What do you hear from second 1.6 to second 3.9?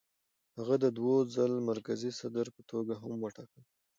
مرکزي صدر په توګه هم وټاکل شو.